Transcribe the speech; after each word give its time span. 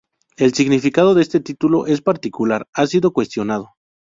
El 0.35 0.55
significado 0.55 1.13
de 1.13 1.21
este 1.21 1.41
título 1.41 1.85
en 1.85 1.99
particular 1.99 2.67
ha 2.73 2.87
sido 2.87 3.13
cuestionado. 3.13 3.75